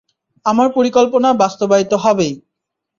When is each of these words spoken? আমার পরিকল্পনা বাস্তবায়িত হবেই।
আমার 0.45 0.67
পরিকল্পনা 0.77 1.29
বাস্তবায়িত 1.41 1.91
হবেই। 2.03 2.33